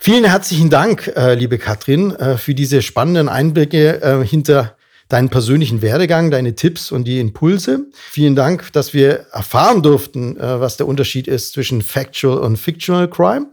[0.00, 4.77] Vielen herzlichen Dank, äh, liebe Katrin, äh, für diese spannenden Einblicke äh, hinter
[5.08, 7.86] deinen persönlichen Werdegang, deine Tipps und die Impulse.
[8.10, 13.08] Vielen Dank, dass wir erfahren durften, äh, was der Unterschied ist zwischen Factual und Fictional
[13.08, 13.46] Crime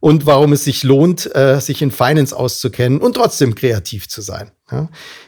[0.00, 4.50] und warum es sich lohnt, äh, sich in Finance auszukennen und trotzdem kreativ zu sein.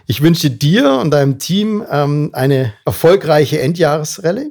[0.06, 4.50] Ich wünsche dir und deinem Team ähm, eine erfolgreiche Endjahresrallye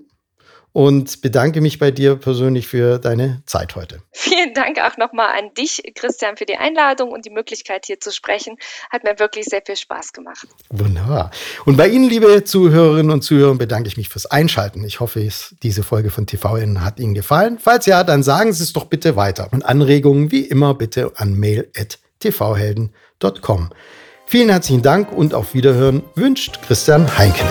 [0.76, 4.02] und bedanke mich bei dir persönlich für deine Zeit heute.
[4.12, 8.12] Vielen Dank auch nochmal an dich, Christian, für die Einladung und die Möglichkeit, hier zu
[8.12, 8.58] sprechen.
[8.92, 10.46] Hat mir wirklich sehr viel Spaß gemacht.
[10.70, 11.32] Wunderbar.
[11.64, 14.84] Und bei Ihnen, liebe Zuhörerinnen und Zuhörer, bedanke ich mich fürs Einschalten.
[14.84, 15.26] Ich hoffe,
[15.64, 17.58] diese Folge von TVN hat Ihnen gefallen.
[17.58, 19.48] Falls ja, dann sagen Sie es doch bitte weiter.
[19.52, 23.70] Und Anregungen wie immer bitte an mail.tvhelden.com.
[24.26, 27.48] Vielen herzlichen Dank und auf Wiederhören wünscht Christian Heinken.